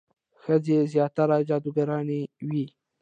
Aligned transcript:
ښځې 0.41 0.77
زیاتره 0.93 1.37
جادوګرانې 1.49 2.21
وي. 2.49 2.65